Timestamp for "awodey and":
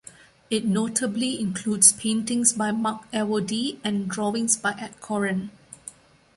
3.11-4.07